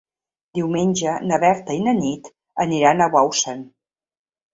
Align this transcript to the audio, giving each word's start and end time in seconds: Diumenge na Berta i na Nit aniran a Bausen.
Diumenge 0.59 1.11
na 1.31 1.37
Berta 1.43 1.75
i 1.79 1.83
na 1.87 1.93
Nit 1.97 2.31
aniran 2.65 3.05
a 3.05 3.09
Bausen. 3.17 3.63